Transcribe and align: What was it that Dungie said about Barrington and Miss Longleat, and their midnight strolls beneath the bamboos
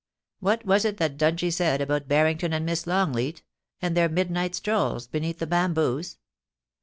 What 0.39 0.65
was 0.65 0.83
it 0.83 0.97
that 0.97 1.15
Dungie 1.15 1.53
said 1.53 1.79
about 1.79 2.07
Barrington 2.07 2.53
and 2.53 2.65
Miss 2.65 2.87
Longleat, 2.87 3.43
and 3.83 3.95
their 3.95 4.09
midnight 4.09 4.55
strolls 4.55 5.05
beneath 5.05 5.37
the 5.37 5.45
bamboos 5.45 6.17